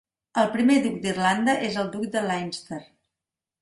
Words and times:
El 0.43 0.47
primer 0.55 0.77
duc 0.85 0.95
d'Irlanda 1.05 1.57
és 1.69 1.79
el 1.85 1.95
duc 1.99 2.11
de 2.19 2.27
Leinster. 2.31 2.85